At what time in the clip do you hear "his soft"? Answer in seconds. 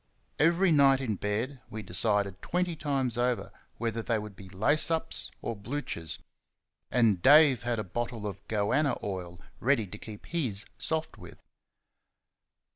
10.25-11.19